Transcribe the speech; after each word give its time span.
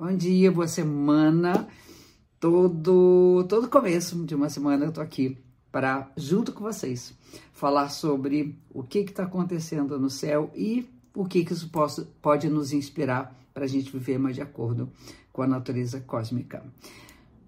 Bom 0.00 0.16
dia, 0.16 0.52
boa 0.52 0.68
semana. 0.68 1.66
Todo, 2.38 3.44
todo 3.48 3.68
começo 3.68 4.24
de 4.24 4.32
uma 4.32 4.48
semana 4.48 4.84
eu 4.84 4.92
tô 4.92 5.00
aqui 5.00 5.36
para, 5.72 6.08
junto 6.16 6.52
com 6.52 6.62
vocês, 6.62 7.12
falar 7.52 7.88
sobre 7.88 8.56
o 8.70 8.84
que 8.84 9.00
está 9.00 9.24
acontecendo 9.24 9.98
no 9.98 10.08
céu 10.08 10.52
e 10.54 10.88
o 11.12 11.24
que, 11.24 11.44
que 11.44 11.52
isso 11.52 11.68
pode, 11.70 12.04
pode 12.22 12.48
nos 12.48 12.72
inspirar 12.72 13.36
para 13.52 13.64
a 13.64 13.66
gente 13.66 13.90
viver 13.90 14.20
mais 14.20 14.36
de 14.36 14.40
acordo 14.40 14.88
com 15.32 15.42
a 15.42 15.48
natureza 15.48 15.98
cósmica. 15.98 16.62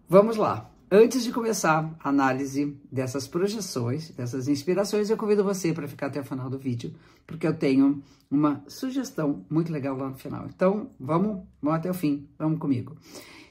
Vamos 0.08 0.36
lá. 0.36 0.68
Antes 0.92 1.22
de 1.22 1.30
começar 1.30 1.96
a 2.00 2.08
análise 2.08 2.76
dessas 2.90 3.28
projeções, 3.28 4.10
dessas 4.10 4.48
inspirações, 4.48 5.08
eu 5.08 5.16
convido 5.16 5.44
você 5.44 5.72
para 5.72 5.86
ficar 5.86 6.06
até 6.06 6.20
o 6.20 6.24
final 6.24 6.50
do 6.50 6.58
vídeo, 6.58 6.92
porque 7.24 7.46
eu 7.46 7.54
tenho 7.54 8.02
uma 8.28 8.64
sugestão 8.66 9.46
muito 9.48 9.72
legal 9.72 9.96
lá 9.96 10.08
no 10.08 10.16
final. 10.16 10.48
Então, 10.52 10.90
vamos, 10.98 11.44
vamos 11.62 11.78
até 11.78 11.88
o 11.88 11.94
fim, 11.94 12.26
vamos 12.36 12.58
comigo. 12.58 12.96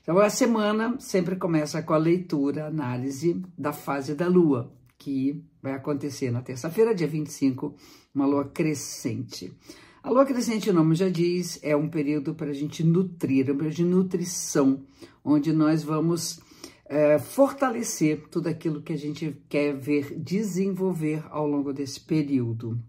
Então, 0.01 0.19
a 0.19 0.29
semana 0.29 0.99
sempre 0.99 1.37
começa 1.37 1.81
com 1.81 1.93
a 1.93 1.97
leitura, 1.97 2.67
análise 2.67 3.41
da 3.57 3.71
fase 3.71 4.15
da 4.15 4.27
Lua, 4.27 4.69
que 4.97 5.41
vai 5.63 5.71
acontecer 5.71 6.31
na 6.31 6.41
terça-feira, 6.41 6.93
dia 6.93 7.07
25, 7.07 7.73
uma 8.13 8.25
Lua 8.25 8.49
crescente. 8.49 9.53
A 10.03 10.09
Lua 10.09 10.25
crescente, 10.25 10.69
o 10.69 10.73
nome 10.73 10.93
já 10.93 11.07
diz, 11.07 11.57
é 11.63 11.73
um 11.73 11.87
período 11.87 12.35
para 12.35 12.49
a 12.49 12.53
gente 12.53 12.83
nutrir, 12.83 13.49
um 13.49 13.55
período 13.55 13.75
de 13.75 13.85
nutrição, 13.85 14.81
onde 15.23 15.53
nós 15.53 15.83
vamos 15.83 16.41
é, 16.89 17.19
fortalecer 17.19 18.27
tudo 18.29 18.47
aquilo 18.47 18.81
que 18.81 18.93
a 18.93 18.97
gente 18.97 19.39
quer 19.47 19.77
ver 19.77 20.19
desenvolver 20.19 21.23
ao 21.29 21.47
longo 21.47 21.71
desse 21.71 21.99
período. 21.99 22.81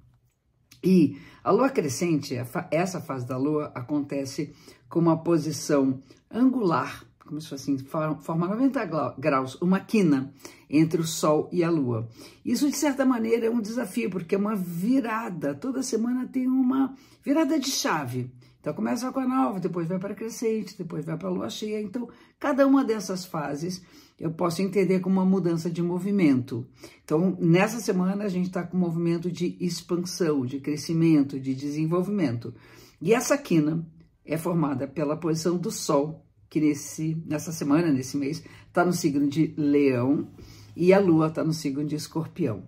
E 0.82 1.18
a 1.44 1.50
lua 1.50 1.68
crescente, 1.68 2.34
essa 2.70 3.02
fase 3.02 3.26
da 3.26 3.36
lua, 3.36 3.70
acontece 3.74 4.54
com 4.88 4.98
uma 4.98 5.22
posição 5.22 6.00
angular, 6.30 7.04
como 7.18 7.38
se 7.40 7.48
fosse 7.48 7.70
assim, 7.70 7.84
forma 8.22 8.48
90 8.48 9.14
graus, 9.18 9.54
uma 9.60 9.78
quina 9.78 10.32
entre 10.68 11.00
o 11.00 11.06
Sol 11.06 11.48
e 11.52 11.62
a 11.62 11.70
Lua. 11.70 12.08
Isso, 12.44 12.68
de 12.68 12.76
certa 12.76 13.04
maneira, 13.04 13.46
é 13.46 13.50
um 13.50 13.60
desafio, 13.60 14.10
porque 14.10 14.34
é 14.34 14.38
uma 14.38 14.56
virada. 14.56 15.54
Toda 15.54 15.82
semana 15.82 16.26
tem 16.26 16.48
uma 16.48 16.96
virada 17.22 17.56
de 17.60 17.70
chave. 17.70 18.32
Então 18.60 18.74
começa 18.74 19.10
com 19.10 19.20
a 19.20 19.26
nova, 19.26 19.58
depois 19.58 19.88
vai 19.88 19.98
para 19.98 20.12
a 20.12 20.16
crescente, 20.16 20.76
depois 20.76 21.04
vai 21.04 21.16
para 21.16 21.28
a 21.28 21.32
lua 21.32 21.48
cheia. 21.48 21.80
Então, 21.80 22.08
cada 22.38 22.66
uma 22.66 22.84
dessas 22.84 23.24
fases 23.24 23.82
eu 24.18 24.30
posso 24.30 24.60
entender 24.60 25.00
como 25.00 25.18
uma 25.18 25.24
mudança 25.24 25.70
de 25.70 25.82
movimento. 25.82 26.66
Então, 27.02 27.38
nessa 27.40 27.80
semana 27.80 28.24
a 28.24 28.28
gente 28.28 28.48
está 28.48 28.62
com 28.62 28.76
um 28.76 28.80
movimento 28.80 29.30
de 29.30 29.56
expansão, 29.58 30.44
de 30.44 30.60
crescimento, 30.60 31.40
de 31.40 31.54
desenvolvimento. 31.54 32.54
E 33.00 33.14
essa 33.14 33.38
quina 33.38 33.86
é 34.26 34.36
formada 34.36 34.86
pela 34.86 35.16
posição 35.16 35.56
do 35.56 35.70
Sol, 35.70 36.26
que 36.50 36.60
nesse, 36.60 37.16
nessa 37.26 37.50
semana, 37.50 37.90
nesse 37.90 38.18
mês, 38.18 38.44
está 38.66 38.84
no 38.84 38.92
signo 38.92 39.26
de 39.26 39.54
Leão, 39.56 40.28
e 40.76 40.92
a 40.92 41.00
Lua 41.00 41.28
está 41.28 41.42
no 41.42 41.54
signo 41.54 41.84
de 41.84 41.96
Escorpião. 41.96 42.64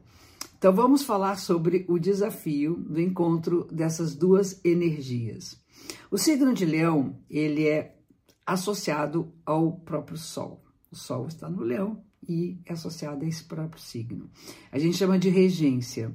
Então, 0.56 0.72
vamos 0.72 1.02
falar 1.02 1.36
sobre 1.36 1.84
o 1.86 1.98
desafio 1.98 2.76
do 2.76 3.00
encontro 3.00 3.68
dessas 3.70 4.14
duas 4.14 4.58
energias. 4.64 5.61
O 6.10 6.18
signo 6.18 6.52
de 6.52 6.64
Leão, 6.64 7.18
ele 7.28 7.66
é 7.66 7.96
associado 8.44 9.32
ao 9.46 9.72
próprio 9.72 10.18
Sol. 10.18 10.62
O 10.90 10.96
Sol 10.96 11.26
está 11.26 11.48
no 11.48 11.62
Leão 11.62 12.04
e 12.28 12.60
é 12.66 12.72
associado 12.72 13.24
a 13.24 13.28
esse 13.28 13.44
próprio 13.44 13.80
signo. 13.80 14.30
A 14.70 14.78
gente 14.78 14.96
chama 14.96 15.18
de 15.18 15.28
regência. 15.28 16.14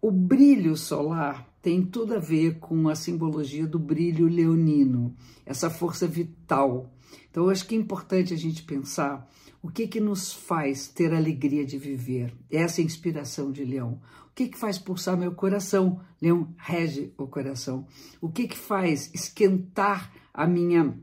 O 0.00 0.10
brilho 0.10 0.76
solar 0.76 1.48
tem 1.62 1.82
tudo 1.82 2.14
a 2.14 2.18
ver 2.18 2.58
com 2.58 2.88
a 2.88 2.94
simbologia 2.94 3.66
do 3.66 3.78
brilho 3.78 4.28
leonino, 4.28 5.16
essa 5.46 5.70
força 5.70 6.06
vital. 6.06 6.92
Então, 7.30 7.44
eu 7.44 7.50
acho 7.50 7.66
que 7.66 7.74
é 7.74 7.78
importante 7.78 8.34
a 8.34 8.36
gente 8.36 8.62
pensar 8.64 9.26
o 9.64 9.70
que 9.70 9.88
que 9.88 9.98
nos 9.98 10.30
faz 10.30 10.88
ter 10.88 11.14
alegria 11.14 11.64
de 11.64 11.78
viver, 11.78 12.36
essa 12.50 12.82
inspiração 12.82 13.50
de 13.50 13.64
Leão. 13.64 13.98
O 14.30 14.34
que, 14.34 14.48
que 14.48 14.58
faz 14.58 14.78
pulsar 14.78 15.16
meu 15.16 15.32
coração? 15.32 16.02
Leão 16.20 16.54
rege 16.58 17.14
o 17.16 17.26
coração. 17.26 17.86
O 18.20 18.28
que, 18.28 18.46
que 18.46 18.58
faz 18.58 19.10
esquentar 19.14 20.12
a 20.34 20.46
minha, 20.46 20.94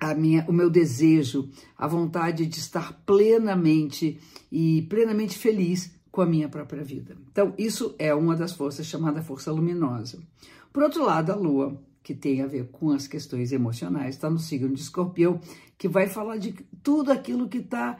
a 0.00 0.16
minha, 0.16 0.44
o 0.48 0.52
meu 0.52 0.68
desejo, 0.68 1.48
a 1.78 1.86
vontade 1.86 2.44
de 2.44 2.58
estar 2.58 2.92
plenamente 3.06 4.20
e 4.50 4.82
plenamente 4.90 5.38
feliz 5.38 5.94
com 6.10 6.22
a 6.22 6.26
minha 6.26 6.48
própria 6.48 6.82
vida? 6.82 7.16
Então, 7.30 7.54
isso 7.56 7.94
é 8.00 8.12
uma 8.12 8.34
das 8.34 8.52
forças 8.52 8.84
chamada 8.84 9.22
força 9.22 9.52
luminosa. 9.52 10.20
Por 10.72 10.82
outro 10.82 11.04
lado, 11.04 11.30
a 11.30 11.36
Lua, 11.36 11.80
que 12.02 12.14
tem 12.14 12.42
a 12.42 12.46
ver 12.46 12.68
com 12.70 12.90
as 12.90 13.06
questões 13.06 13.52
emocionais, 13.52 14.14
está 14.14 14.28
no 14.28 14.38
signo 14.38 14.74
de 14.74 14.80
Escorpião, 14.80 15.40
que 15.78 15.88
vai 15.88 16.08
falar 16.08 16.36
de 16.36 16.52
tudo 16.82 17.12
aquilo 17.12 17.48
que 17.48 17.58
está 17.58 17.98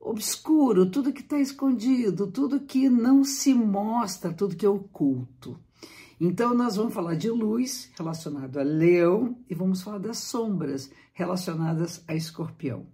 obscuro, 0.00 0.90
tudo 0.90 1.12
que 1.12 1.22
está 1.22 1.38
escondido, 1.38 2.26
tudo 2.26 2.60
que 2.60 2.88
não 2.88 3.24
se 3.24 3.54
mostra, 3.54 4.32
tudo 4.32 4.56
que 4.56 4.66
é 4.66 4.68
oculto. 4.68 5.58
Então, 6.20 6.54
nós 6.54 6.76
vamos 6.76 6.94
falar 6.94 7.16
de 7.16 7.28
luz 7.28 7.90
relacionado 7.98 8.58
a 8.58 8.62
leão 8.62 9.36
e 9.48 9.54
vamos 9.54 9.82
falar 9.82 9.98
das 9.98 10.18
sombras 10.18 10.90
relacionadas 11.12 12.04
a 12.06 12.14
escorpião. 12.14 12.86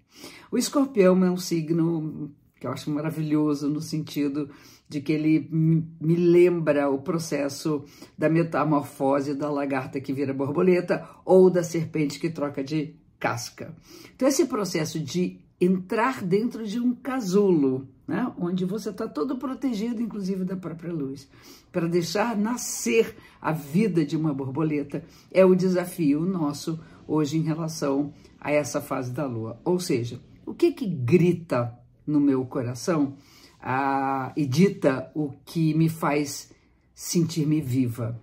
O 0.51 0.57
escorpião 0.57 1.25
é 1.25 1.31
um 1.31 1.37
signo 1.37 2.31
que 2.61 2.67
eu 2.67 2.71
acho 2.71 2.91
maravilhoso 2.91 3.71
no 3.71 3.81
sentido 3.81 4.51
de 4.87 5.01
que 5.01 5.13
ele 5.13 5.49
me 5.51 6.17
lembra 6.17 6.91
o 6.91 6.99
processo 6.99 7.85
da 8.19 8.29
metamorfose 8.29 9.35
da 9.35 9.51
lagarta 9.51 10.01
que 10.01 10.13
vira 10.13 10.35
borboleta 10.35 11.09
ou 11.25 11.49
da 11.49 11.63
serpente 11.63 12.21
que 12.21 12.29
troca 12.29 12.63
de 12.63 12.95
casca. 13.19 13.75
Então, 14.15 14.29
esse 14.29 14.45
processo 14.47 15.01
de 15.01 15.41
entrar 15.61 16.23
dentro 16.23 16.67
de 16.67 16.81
um 16.81 16.95
casulo, 16.95 17.89
né? 18.07 18.31
onde 18.39 18.65
você 18.65 18.91
está 18.91 19.07
todo 19.07 19.37
protegido, 19.37 20.03
inclusive 20.03 20.45
da 20.45 20.57
própria 20.57 20.93
luz, 20.93 21.29
para 21.71 21.87
deixar 21.87 22.37
nascer 22.37 23.15
a 23.41 23.53
vida 23.53 24.05
de 24.05 24.17
uma 24.17 24.35
borboleta, 24.35 25.05
é 25.31 25.45
o 25.45 25.55
desafio 25.55 26.21
nosso 26.21 26.81
hoje 27.07 27.39
em 27.39 27.43
relação 27.43 28.13
a 28.41 28.51
essa 28.51 28.81
fase 28.81 29.13
da 29.13 29.27
lua. 29.27 29.61
Ou 29.65 29.79
seja, 29.79 30.21
o 30.45 30.53
que 30.53 30.73
que 30.73 30.87
grita 30.87 31.80
no 32.07 32.21
meu 32.21 32.45
coração 32.45 33.17
ah, 33.61 34.33
e 34.37 34.47
dita 34.47 35.11
o 35.15 35.31
que 35.45 35.75
me 35.75 35.89
faz 35.89 36.51
sentir-me 36.95 37.61
viva? 37.61 38.21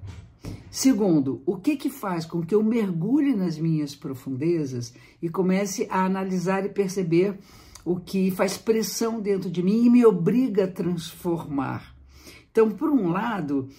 Segundo, 0.69 1.41
o 1.45 1.57
que 1.57 1.75
que 1.75 1.89
faz 1.89 2.25
com 2.25 2.45
que 2.45 2.53
eu 2.53 2.63
mergulhe 2.63 3.35
nas 3.35 3.57
minhas 3.57 3.95
profundezas 3.95 4.93
e 5.21 5.29
comece 5.29 5.88
a 5.89 6.05
analisar 6.05 6.65
e 6.65 6.69
perceber 6.69 7.38
o 7.83 7.99
que 7.99 8.31
faz 8.31 8.57
pressão 8.57 9.19
dentro 9.19 9.49
de 9.49 9.63
mim 9.63 9.85
e 9.85 9.89
me 9.89 10.05
obriga 10.05 10.65
a 10.65 10.71
transformar? 10.71 11.95
Então, 12.51 12.71
por 12.71 12.89
um 12.89 13.09
lado, 13.09 13.69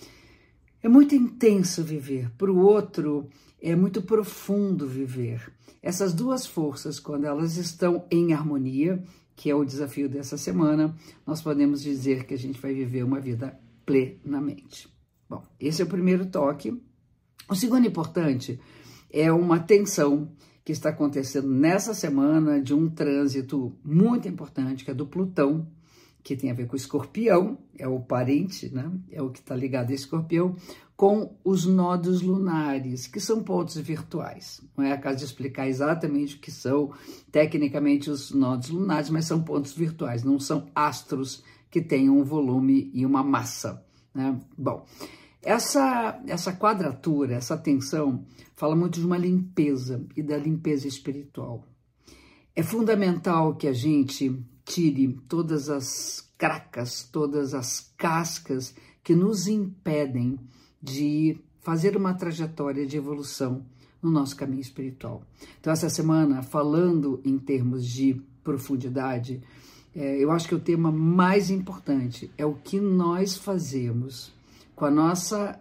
é 0.82 0.88
muito 0.88 1.14
intenso 1.14 1.82
viver, 1.82 2.30
por 2.38 2.50
outro, 2.50 3.28
é 3.60 3.74
muito 3.74 4.02
profundo 4.02 4.86
viver. 4.86 5.52
Essas 5.82 6.12
duas 6.12 6.46
forças, 6.46 6.98
quando 6.98 7.24
elas 7.24 7.56
estão 7.56 8.04
em 8.10 8.32
harmonia, 8.32 9.02
que 9.38 9.48
é 9.48 9.54
o 9.54 9.64
desafio 9.64 10.08
dessa 10.08 10.36
semana, 10.36 10.92
nós 11.24 11.40
podemos 11.40 11.80
dizer 11.80 12.26
que 12.26 12.34
a 12.34 12.36
gente 12.36 12.60
vai 12.60 12.74
viver 12.74 13.04
uma 13.04 13.20
vida 13.20 13.56
plenamente. 13.86 14.92
Bom, 15.30 15.44
esse 15.60 15.80
é 15.80 15.84
o 15.84 15.88
primeiro 15.88 16.26
toque. 16.26 16.76
O 17.48 17.54
segundo 17.54 17.86
importante 17.86 18.60
é 19.08 19.30
uma 19.30 19.60
tensão 19.60 20.32
que 20.64 20.72
está 20.72 20.88
acontecendo 20.88 21.48
nessa 21.48 21.94
semana 21.94 22.60
de 22.60 22.74
um 22.74 22.90
trânsito 22.90 23.78
muito 23.84 24.26
importante, 24.26 24.84
que 24.84 24.90
é 24.90 24.94
do 24.94 25.06
Plutão, 25.06 25.68
que 26.22 26.36
tem 26.36 26.50
a 26.50 26.54
ver 26.54 26.66
com 26.66 26.74
o 26.74 26.76
escorpião, 26.76 27.58
é 27.78 27.86
o 27.88 28.00
parente, 28.00 28.72
né? 28.74 28.90
É 29.10 29.22
o 29.22 29.30
que 29.30 29.38
está 29.38 29.54
ligado 29.54 29.90
a 29.90 29.94
escorpião, 29.94 30.56
com 30.96 31.36
os 31.44 31.64
nodos 31.64 32.22
lunares, 32.22 33.06
que 33.06 33.20
são 33.20 33.42
pontos 33.42 33.76
virtuais. 33.76 34.60
Não 34.76 34.84
é 34.84 34.92
a 34.92 34.98
caso 34.98 35.18
de 35.18 35.24
explicar 35.24 35.68
exatamente 35.68 36.36
o 36.36 36.40
que 36.40 36.50
são 36.50 36.92
tecnicamente 37.30 38.10
os 38.10 38.32
nodos 38.32 38.68
lunares, 38.68 39.08
mas 39.08 39.24
são 39.24 39.40
pontos 39.42 39.72
virtuais, 39.72 40.24
não 40.24 40.40
são 40.40 40.68
astros 40.74 41.44
que 41.70 41.80
têm 41.80 42.10
um 42.10 42.24
volume 42.24 42.90
e 42.92 43.06
uma 43.06 43.22
massa. 43.22 43.84
Né? 44.12 44.40
Bom, 44.56 44.84
essa, 45.40 46.20
essa 46.26 46.52
quadratura, 46.52 47.36
essa 47.36 47.56
tensão, 47.56 48.24
fala 48.56 48.74
muito 48.74 48.98
de 48.98 49.06
uma 49.06 49.16
limpeza 49.16 50.04
e 50.16 50.22
da 50.22 50.36
limpeza 50.36 50.88
espiritual. 50.88 51.64
É 52.56 52.62
fundamental 52.62 53.54
que 53.54 53.68
a 53.68 53.72
gente 53.72 54.36
tire 54.68 55.18
todas 55.26 55.70
as 55.70 56.30
cracas, 56.36 57.02
todas 57.10 57.54
as 57.54 57.92
cascas 57.96 58.74
que 59.02 59.14
nos 59.14 59.48
impedem 59.48 60.38
de 60.80 61.40
fazer 61.60 61.96
uma 61.96 62.14
trajetória 62.14 62.86
de 62.86 62.96
evolução 62.96 63.64
no 64.02 64.10
nosso 64.10 64.36
caminho 64.36 64.60
espiritual. 64.60 65.22
Então, 65.58 65.72
essa 65.72 65.88
semana, 65.88 66.42
falando 66.42 67.20
em 67.24 67.38
termos 67.38 67.84
de 67.86 68.22
profundidade, 68.44 69.42
é, 69.96 70.22
eu 70.22 70.30
acho 70.30 70.46
que 70.46 70.54
o 70.54 70.60
tema 70.60 70.92
mais 70.92 71.50
importante 71.50 72.30
é 72.36 72.44
o 72.44 72.54
que 72.54 72.78
nós 72.78 73.36
fazemos 73.36 74.32
com 74.76 74.84
a 74.84 74.90
nossa 74.90 75.58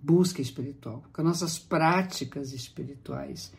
busca 0.00 0.40
espiritual, 0.40 1.02
com 1.12 1.20
as 1.20 1.26
nossas 1.26 1.58
práticas 1.58 2.52
espirituais, 2.52 3.52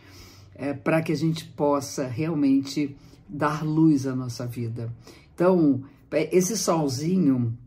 é, 0.55 0.73
para 0.73 1.01
que 1.01 1.11
a 1.11 1.15
gente 1.15 1.45
possa 1.45 2.07
realmente 2.07 2.95
dar 3.29 3.63
luz 3.63 4.07
à 4.07 4.15
nossa 4.15 4.45
vida. 4.45 4.93
Então, 5.33 5.83
é, 6.11 6.35
esse 6.35 6.57
solzinho, 6.57 7.57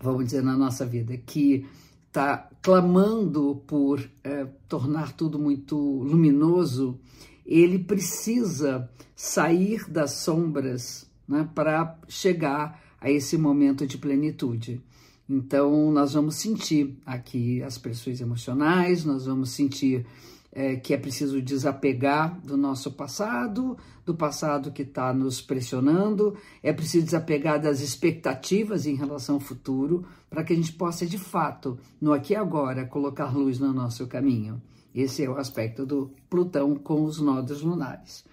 vamos 0.00 0.24
dizer, 0.24 0.42
na 0.42 0.56
nossa 0.56 0.86
vida, 0.86 1.16
que 1.16 1.66
está 2.08 2.48
clamando 2.60 3.62
por 3.66 4.00
é, 4.24 4.46
tornar 4.68 5.12
tudo 5.12 5.38
muito 5.38 5.76
luminoso, 5.76 6.98
ele 7.44 7.78
precisa 7.78 8.90
sair 9.14 9.88
das 9.90 10.12
sombras 10.12 11.10
né, 11.26 11.48
para 11.54 11.98
chegar 12.08 12.80
a 13.00 13.10
esse 13.10 13.36
momento 13.36 13.86
de 13.86 13.98
plenitude. 13.98 14.80
Então, 15.28 15.90
nós 15.90 16.12
vamos 16.12 16.36
sentir 16.36 16.98
aqui 17.06 17.62
as 17.62 17.78
pressões 17.78 18.20
emocionais, 18.20 19.04
nós 19.04 19.26
vamos 19.26 19.50
sentir 19.50 20.06
é, 20.52 20.76
que 20.76 20.92
é 20.92 20.98
preciso 20.98 21.40
desapegar 21.40 22.38
do 22.40 22.56
nosso 22.56 22.92
passado, 22.92 23.76
do 24.04 24.14
passado 24.14 24.70
que 24.70 24.82
está 24.82 25.12
nos 25.12 25.40
pressionando, 25.40 26.36
é 26.62 26.72
preciso 26.72 27.06
desapegar 27.06 27.60
das 27.60 27.80
expectativas 27.80 28.86
em 28.86 28.94
relação 28.94 29.36
ao 29.36 29.40
futuro, 29.40 30.04
para 30.28 30.44
que 30.44 30.52
a 30.52 30.56
gente 30.56 30.72
possa, 30.72 31.06
de 31.06 31.18
fato, 31.18 31.78
no 32.00 32.12
aqui 32.12 32.34
e 32.34 32.36
agora, 32.36 32.84
colocar 32.84 33.34
luz 33.34 33.58
no 33.58 33.72
nosso 33.72 34.06
caminho. 34.06 34.60
Esse 34.94 35.24
é 35.24 35.30
o 35.30 35.38
aspecto 35.38 35.86
do 35.86 36.10
Plutão 36.28 36.74
com 36.74 37.02
os 37.04 37.18
nodos 37.18 37.62
lunares. 37.62 38.24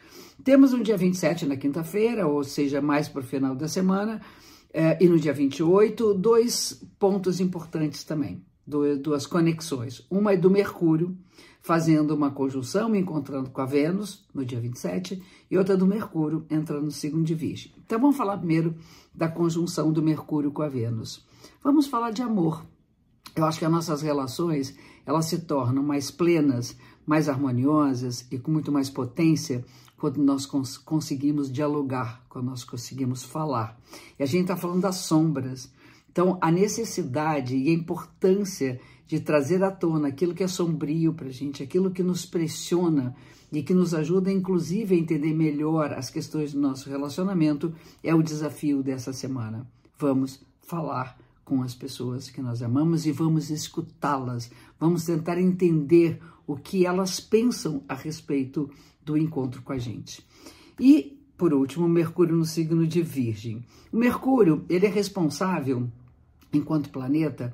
Temos 0.44 0.74
no 0.74 0.84
dia 0.84 0.98
27, 0.98 1.46
na 1.46 1.56
quinta-feira, 1.56 2.28
ou 2.28 2.44
seja, 2.44 2.82
mais 2.82 3.08
para 3.08 3.22
o 3.22 3.26
final 3.26 3.56
da 3.56 3.68
semana, 3.68 4.22
é, 4.74 5.02
e 5.02 5.08
no 5.08 5.18
dia 5.18 5.34
28, 5.34 6.14
dois 6.14 6.84
pontos 7.00 7.40
importantes 7.40 8.04
também, 8.04 8.44
duas 9.02 9.26
conexões. 9.26 10.06
Uma 10.10 10.34
é 10.34 10.38
do 10.38 10.50
Mercúrio, 10.50 11.18
fazendo 11.62 12.16
uma 12.16 12.32
conjunção, 12.32 12.96
encontrando 12.96 13.50
com 13.50 13.62
a 13.62 13.66
Vênus, 13.66 14.26
no 14.34 14.46
dia 14.46 14.60
27, 14.60 15.22
e 15.50 15.58
outra 15.58 15.76
do 15.76 15.86
Mercúrio, 15.86 16.46
entrando 16.50 16.86
no 16.86 16.92
signo 16.92 17.24
de 17.24 17.36
Virgem. 17.36 17.72
Então 17.86 18.00
vamos 18.00 18.18
falar 18.18 18.38
primeiro 18.38 18.76
da 19.14 19.28
conjunção 19.28 19.92
do 19.92 20.02
Mercúrio 20.02 20.52
com 20.52 20.62
a 20.62 20.70
Vênus. 20.70 21.26
Vamos 21.64 21.88
falar 21.88 22.12
de 22.12 22.22
amor. 22.22 22.66
Eu 23.36 23.46
acho 23.46 23.60
que 23.60 23.66
as 23.66 23.72
nossas 23.72 24.02
relações, 24.02 24.76
elas 25.06 25.26
se 25.26 25.40
tornam 25.40 25.84
mais 25.84 26.10
plenas, 26.10 26.76
mais 27.06 27.28
harmoniosas 27.28 28.26
e 28.32 28.38
com 28.38 28.52
muito 28.52 28.72
mais 28.72 28.90
potência 28.90 29.64
quando 29.98 30.18
nós 30.24 30.46
cons 30.46 30.78
conseguimos 30.78 31.52
dialogar, 31.52 32.24
quando 32.30 32.46
nós 32.46 32.64
conseguimos 32.64 33.24
falar. 33.24 33.78
E 34.18 34.24
a 34.24 34.26
gente 34.26 34.44
está 34.44 34.56
falando 34.56 34.82
das 34.82 34.96
sombras. 34.96 35.70
Então, 36.20 36.38
a 36.42 36.52
necessidade 36.52 37.56
e 37.56 37.70
a 37.70 37.74
importância 37.74 38.78
de 39.08 39.22
trazer 39.22 39.64
à 39.64 39.72
tona 39.72 40.10
aquilo 40.10 40.34
que 40.34 40.44
é 40.44 40.50
sombrio 40.50 41.14
para 41.14 41.28
a 41.28 41.32
gente, 41.32 41.64
aquilo 41.64 41.92
que 41.92 42.04
nos 42.04 42.26
pressiona 42.26 43.16
e 43.50 43.64
que 43.64 43.74
nos 43.74 43.94
ajuda, 43.94 44.30
inclusive, 44.30 44.94
a 44.94 44.98
entender 44.98 45.34
melhor 45.34 45.94
as 45.94 46.10
questões 46.10 46.52
do 46.52 46.60
nosso 46.60 46.90
relacionamento, 46.90 47.74
é 48.04 48.14
o 48.14 48.22
desafio 48.22 48.84
dessa 48.84 49.14
semana. 49.14 49.66
Vamos 49.98 50.46
falar 50.62 51.18
com 51.46 51.64
as 51.64 51.74
pessoas 51.74 52.30
que 52.30 52.42
nós 52.42 52.62
amamos 52.62 53.06
e 53.06 53.14
vamos 53.14 53.50
escutá-las, 53.50 54.52
vamos 54.78 55.06
tentar 55.06 55.40
entender 55.40 56.22
o 56.46 56.58
que 56.58 56.86
elas 56.86 57.22
pensam 57.22 57.82
a 57.88 57.94
respeito 57.94 58.70
do 59.06 59.18
encontro 59.18 59.62
com 59.62 59.72
a 59.72 59.78
gente. 59.78 60.22
E, 60.78 61.18
por 61.38 61.54
último, 61.54 61.88
Mercúrio 61.88 62.36
no 62.36 62.44
signo 62.44 62.86
de 62.86 63.02
Virgem. 63.02 63.64
O 63.90 63.96
Mercúrio, 63.98 64.66
ele 64.68 64.86
é 64.86 64.90
responsável, 64.90 65.90
enquanto 66.54 66.90
planeta, 66.90 67.54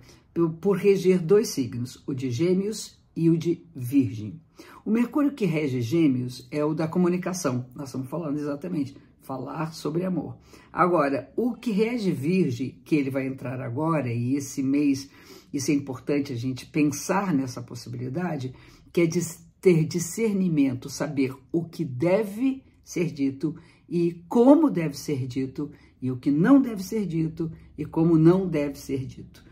por 0.61 0.77
reger 0.77 1.21
dois 1.21 1.49
signos, 1.49 2.03
o 2.05 2.13
de 2.13 2.29
Gêmeos 2.29 2.99
e 3.15 3.29
o 3.29 3.37
de 3.37 3.65
Virgem. 3.75 4.39
O 4.83 4.91
Mercúrio 4.91 5.33
que 5.33 5.45
rege 5.45 5.81
Gêmeos 5.81 6.47
é 6.51 6.63
o 6.63 6.73
da 6.73 6.87
comunicação. 6.87 7.65
Nós 7.75 7.89
estamos 7.89 8.09
falando 8.09 8.37
exatamente 8.37 8.95
falar 9.21 9.73
sobre 9.73 10.05
amor. 10.05 10.37
Agora, 10.71 11.31
o 11.35 11.53
que 11.53 11.71
rege 11.71 12.11
Virgem, 12.11 12.79
que 12.85 12.95
ele 12.95 13.09
vai 13.09 13.25
entrar 13.25 13.59
agora 13.59 14.11
e 14.13 14.35
esse 14.35 14.61
mês, 14.61 15.09
isso 15.51 15.71
é 15.71 15.73
importante 15.73 16.31
a 16.31 16.35
gente 16.35 16.65
pensar 16.65 17.33
nessa 17.33 17.61
possibilidade, 17.61 18.53
que 18.93 19.01
é 19.01 19.05
de 19.05 19.19
ter 19.59 19.85
discernimento, 19.85 20.89
saber 20.89 21.35
o 21.51 21.63
que 21.63 21.83
deve 21.83 22.63
ser 22.83 23.11
dito 23.11 23.55
e 23.89 24.23
como 24.29 24.69
deve 24.69 24.95
ser 24.97 25.25
dito 25.25 25.71
e 26.05 26.11
o 26.11 26.17
que 26.17 26.31
não 26.31 26.61
deve 26.61 26.83
ser 26.83 27.05
dito 27.05 27.51
e 27.77 27.85
como 27.85 28.17
não 28.17 28.47
deve 28.47 28.77
ser 28.77 29.05
dito 29.05 29.43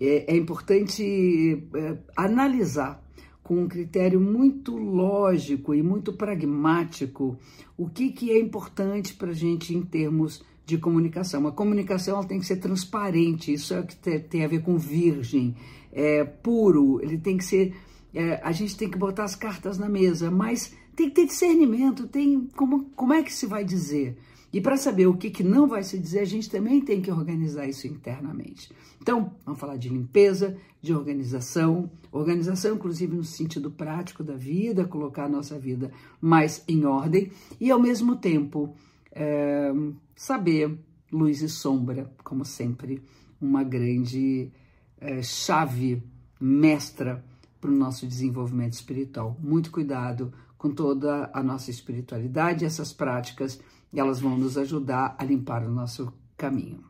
é, 0.00 0.32
é 0.34 0.36
importante 0.36 1.62
é, 1.74 1.98
analisar 2.16 3.04
com 3.42 3.62
um 3.62 3.68
critério 3.68 4.20
muito 4.20 4.76
lógico 4.76 5.74
e 5.74 5.82
muito 5.82 6.12
pragmático 6.12 7.36
o 7.76 7.88
que, 7.88 8.10
que 8.10 8.30
é 8.30 8.38
importante 8.38 9.14
para 9.14 9.30
a 9.30 9.34
gente 9.34 9.74
em 9.74 9.82
termos 9.82 10.42
de 10.64 10.78
comunicação. 10.78 11.46
A 11.46 11.52
comunicação 11.52 12.16
ela 12.16 12.26
tem 12.26 12.38
que 12.38 12.46
ser 12.46 12.56
transparente, 12.56 13.52
isso 13.52 13.74
é 13.74 13.80
o 13.80 13.86
que 13.86 13.96
tem 13.96 14.44
a 14.44 14.48
ver 14.48 14.62
com 14.62 14.78
virgem, 14.78 15.56
é, 15.92 16.24
puro, 16.24 17.00
ele 17.02 17.18
tem 17.18 17.36
que 17.36 17.44
ser. 17.44 17.74
É, 18.14 18.40
a 18.42 18.52
gente 18.52 18.76
tem 18.76 18.88
que 18.88 18.98
botar 18.98 19.24
as 19.24 19.34
cartas 19.34 19.78
na 19.78 19.88
mesa, 19.88 20.30
mas 20.30 20.72
tem 20.94 21.08
que 21.08 21.14
ter 21.14 21.26
discernimento, 21.26 22.06
tem 22.06 22.48
como, 22.56 22.84
como 22.94 23.12
é 23.12 23.22
que 23.22 23.32
se 23.32 23.46
vai 23.46 23.64
dizer? 23.64 24.16
E 24.52 24.60
para 24.60 24.76
saber 24.76 25.06
o 25.06 25.16
que, 25.16 25.30
que 25.30 25.44
não 25.44 25.68
vai 25.68 25.82
se 25.82 25.98
dizer, 25.98 26.20
a 26.20 26.24
gente 26.24 26.50
também 26.50 26.80
tem 26.80 27.00
que 27.00 27.10
organizar 27.10 27.68
isso 27.68 27.86
internamente. 27.86 28.72
Então, 29.00 29.32
vamos 29.44 29.60
falar 29.60 29.76
de 29.76 29.88
limpeza, 29.88 30.56
de 30.82 30.92
organização, 30.92 31.90
organização, 32.10 32.74
inclusive 32.74 33.16
no 33.16 33.24
sentido 33.24 33.70
prático 33.70 34.24
da 34.24 34.34
vida, 34.34 34.84
colocar 34.84 35.24
a 35.24 35.28
nossa 35.28 35.58
vida 35.58 35.92
mais 36.20 36.64
em 36.66 36.84
ordem 36.84 37.30
e, 37.60 37.70
ao 37.70 37.80
mesmo 37.80 38.16
tempo, 38.16 38.74
é, 39.12 39.72
saber 40.16 40.78
luz 41.12 41.42
e 41.42 41.48
sombra, 41.48 42.12
como 42.24 42.44
sempre, 42.44 43.02
uma 43.40 43.62
grande 43.62 44.50
é, 45.00 45.22
chave 45.22 46.02
mestra 46.40 47.24
para 47.60 47.70
o 47.70 47.74
nosso 47.74 48.06
desenvolvimento 48.06 48.72
espiritual. 48.72 49.36
Muito 49.40 49.70
cuidado 49.70 50.32
com 50.56 50.70
toda 50.70 51.30
a 51.32 51.42
nossa 51.42 51.70
espiritualidade, 51.70 52.64
essas 52.64 52.92
práticas 52.92 53.60
e 53.92 54.00
elas 54.00 54.20
vão 54.20 54.36
nos 54.36 54.56
ajudar 54.56 55.16
a 55.18 55.24
limpar 55.24 55.64
o 55.64 55.70
nosso 55.70 56.12
caminho. 56.36 56.84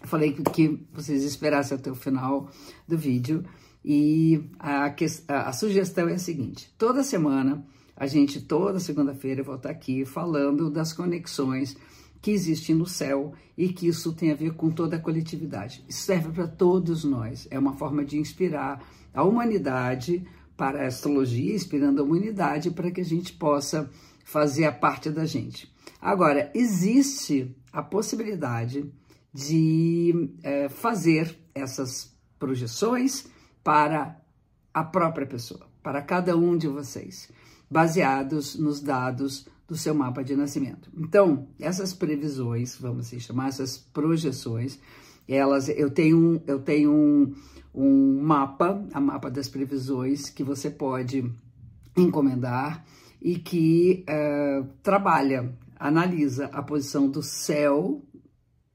Eu 0.00 0.08
falei 0.08 0.32
que 0.32 0.86
vocês 0.92 1.22
esperassem 1.22 1.76
até 1.76 1.90
o 1.90 1.94
final 1.94 2.50
do 2.88 2.98
vídeo 2.98 3.44
e 3.84 4.50
a, 4.58 4.94
a, 5.28 5.52
sugestão 5.52 6.08
é 6.08 6.14
a 6.14 6.18
seguinte: 6.18 6.72
toda 6.76 7.02
semana, 7.04 7.64
a 7.96 8.06
gente, 8.06 8.40
toda 8.40 8.80
segunda-feira, 8.80 9.40
eu 9.40 9.44
vou 9.44 9.56
estar 9.56 9.70
aqui 9.70 10.04
falando 10.04 10.70
das 10.70 10.92
conexões 10.92 11.76
que 12.20 12.30
existem 12.30 12.74
no 12.74 12.86
céu 12.86 13.32
e 13.58 13.68
que 13.68 13.88
isso 13.88 14.12
tem 14.12 14.30
a 14.30 14.36
ver 14.36 14.54
com 14.54 14.70
toda 14.70 14.96
a 14.96 15.00
coletividade. 15.00 15.84
Isso 15.88 16.02
serve 16.02 16.30
para 16.30 16.46
todos 16.46 17.02
nós. 17.02 17.48
É 17.50 17.58
uma 17.58 17.72
forma 17.72 18.04
de 18.04 18.16
inspirar 18.16 18.80
a 19.12 19.24
humanidade 19.24 20.24
para 20.56 20.84
a 20.84 20.86
astrologia, 20.86 21.54
inspirando 21.54 22.00
a 22.00 22.04
humanidade 22.04 22.70
para 22.70 22.92
que 22.92 23.00
a 23.00 23.04
gente 23.04 23.32
possa 23.32 23.90
fazer 24.24 24.64
a 24.64 24.72
parte 24.72 25.10
da 25.10 25.24
gente. 25.24 25.72
Agora, 26.00 26.50
existe 26.54 27.54
a 27.72 27.82
possibilidade 27.82 28.92
de 29.32 30.30
é, 30.42 30.68
fazer 30.68 31.38
essas 31.54 32.14
projeções 32.38 33.26
para 33.62 34.20
a 34.74 34.82
própria 34.84 35.26
pessoa, 35.26 35.66
para 35.82 36.02
cada 36.02 36.36
um 36.36 36.56
de 36.56 36.66
vocês, 36.68 37.30
baseados 37.70 38.56
nos 38.56 38.80
dados 38.80 39.46
do 39.66 39.76
seu 39.76 39.94
mapa 39.94 40.22
de 40.22 40.36
nascimento. 40.36 40.90
Então, 40.96 41.48
essas 41.58 41.94
previsões, 41.94 42.76
vamos 42.76 43.06
assim 43.06 43.20
chamar 43.20 43.48
essas 43.48 43.78
projeções, 43.78 44.78
elas, 45.26 45.68
eu 45.68 45.88
tenho, 45.88 46.42
eu 46.46 46.58
tenho 46.58 46.92
um, 46.92 47.34
um 47.74 48.20
mapa, 48.20 48.84
a 48.92 49.00
mapa 49.00 49.30
das 49.30 49.48
previsões 49.48 50.28
que 50.28 50.42
você 50.42 50.68
pode 50.68 51.24
encomendar 51.96 52.84
e 53.22 53.38
que 53.38 54.04
uh, 54.08 54.66
trabalha 54.82 55.56
analisa 55.78 56.46
a 56.46 56.62
posição 56.62 57.08
do 57.08 57.22
céu 57.22 58.02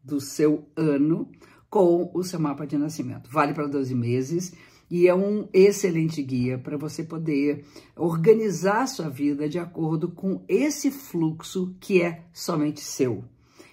do 0.04 0.22
seu 0.22 0.68
ano 0.75 1.30
com 1.70 2.10
o 2.13 2.24
seu 2.24 2.39
mapa 2.39 2.66
de 2.66 2.77
nascimento. 2.77 3.30
Vale 3.30 3.54
para 3.54 3.68
12 3.68 3.94
meses 3.94 4.54
e 4.89 5.08
é 5.08 5.13
um 5.13 5.48
excelente 5.51 6.24
guia 6.24 6.58
para 6.58 6.77
você 6.77 7.04
poder 7.04 7.66
organizar 7.96 8.84
a 8.84 8.88
sua 8.88 9.10
vida 9.10 9.50
de 9.50 9.60
acordo 9.60 10.10
com 10.10 10.44
esse 10.48 10.89
fluxo 10.92 11.75
que 11.80 12.01
é 12.01 12.24
somente 12.32 12.80
seu. 12.80 13.24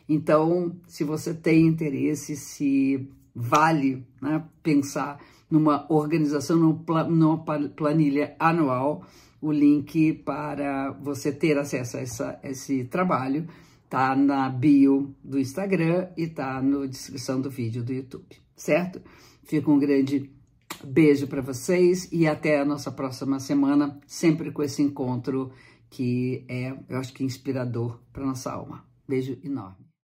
Então, 0.08 0.76
se 0.88 1.04
você 1.04 1.32
tem 1.32 1.66
interesse, 1.66 2.36
se 2.36 3.08
vale 3.34 4.04
né, 4.20 4.44
pensar 4.62 5.20
numa 5.48 5.86
organização, 5.88 6.56
numa 7.08 7.44
planilha 7.76 8.34
anual, 8.38 9.06
o 9.44 9.52
link 9.52 10.14
para 10.24 10.92
você 10.92 11.30
ter 11.30 11.58
acesso 11.58 11.98
a 11.98 12.00
essa, 12.00 12.40
esse 12.42 12.84
trabalho 12.84 13.46
tá 13.90 14.16
na 14.16 14.48
bio 14.48 15.14
do 15.22 15.38
Instagram 15.38 16.08
e 16.16 16.26
tá 16.26 16.62
na 16.62 16.86
descrição 16.86 17.42
do 17.42 17.50
vídeo 17.50 17.84
do 17.84 17.92
YouTube, 17.92 18.36
certo? 18.56 19.02
Fica 19.42 19.70
um 19.70 19.78
grande 19.78 20.30
beijo 20.82 21.26
para 21.26 21.42
vocês 21.42 22.08
e 22.10 22.26
até 22.26 22.58
a 22.58 22.64
nossa 22.64 22.90
próxima 22.90 23.38
semana, 23.38 24.00
sempre 24.06 24.50
com 24.50 24.62
esse 24.62 24.82
encontro 24.82 25.52
que 25.90 26.44
é, 26.48 26.74
eu 26.88 26.98
acho 26.98 27.12
que 27.12 27.22
inspirador 27.22 28.00
para 28.14 28.24
nossa 28.24 28.50
alma. 28.50 28.82
Beijo 29.06 29.38
enorme. 29.44 29.83